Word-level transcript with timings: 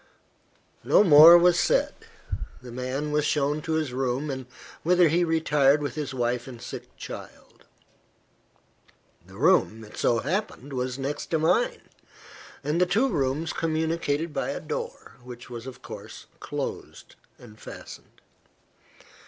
No 0.83 1.03
more 1.03 1.37
was 1.37 1.59
said. 1.59 1.93
The 2.59 2.71
man 2.71 3.11
was 3.11 3.23
shown 3.23 3.61
to 3.61 3.73
his 3.73 3.93
room, 3.93 4.47
whither 4.81 5.09
he 5.09 5.23
retired 5.23 5.79
with 5.79 5.93
his 5.93 6.11
wife 6.11 6.47
and 6.47 6.59
sick 6.59 6.97
child. 6.97 7.65
The 9.27 9.35
room, 9.37 9.83
it 9.83 9.97
so 9.97 10.17
happened, 10.21 10.73
was 10.73 10.97
next 10.97 11.27
to 11.27 11.37
mine, 11.37 11.83
and 12.63 12.81
the 12.81 12.87
two 12.87 13.09
rooms 13.09 13.53
communicated 13.53 14.33
by 14.33 14.49
a 14.49 14.59
door, 14.59 15.17
which 15.23 15.51
was 15.51 15.67
of 15.67 15.83
course 15.83 16.25
closed 16.39 17.15
and 17.37 17.59
fastened. 17.59 18.21